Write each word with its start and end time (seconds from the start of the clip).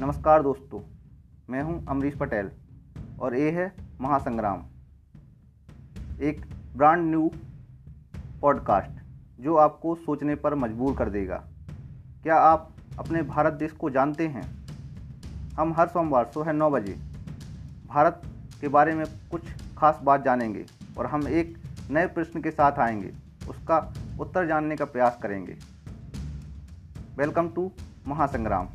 नमस्कार 0.00 0.42
दोस्तों, 0.42 0.80
मैं 1.50 1.62
हूँ 1.62 1.84
अमरीश 1.86 2.14
पटेल 2.14 2.50
और 3.20 3.34
ये 3.36 3.50
है 3.50 3.72
महासंग्राम, 4.00 4.62
एक 6.20 6.44
ब्रांड 6.76 7.02
न्यू 7.10 7.30
पॉडकास्ट 8.40 9.00
जो 9.40 9.56
आपको 9.56 9.94
सोचने 9.94 10.34
पर 10.34 10.54
मजबूर 10.54 10.94
कर 10.96 11.10
देगा। 11.10 11.36
क्या 12.22 12.36
आप 12.36 12.70
अपने 12.98 13.22
भारत 13.22 13.52
देश 13.52 13.72
को 13.72 13.90
जानते 13.90 14.28
हैं? 14.28 14.42
हम 15.54 15.72
हर 15.72 15.88
सोमवार 15.88 16.24
सुबह 16.24 16.52
नौ 16.52 16.70
बजे 16.70 16.96
भारत 17.86 18.22
के 18.60 18.68
बारे 18.68 18.94
में 18.94 19.04
कुछ 19.30 19.42
खास 19.78 20.00
बात 20.04 20.24
जानेंगे 20.24 20.64
और 20.98 21.06
हम 21.06 21.28
एक 21.28 21.58
नए 21.90 22.06
प्रश्न 22.06 22.42
के 22.42 22.50
साथ 22.50 22.78
आएँगे, 22.78 23.12
उसका 23.50 23.94
उत्तर 24.20 24.46
जानने 24.46 24.76
का 24.76 24.84
प्रयास 24.84 25.18
करेंगे। 25.22 25.58
Welcome 27.16 27.48
to 27.48 27.70
Mahasangram. 28.08 28.68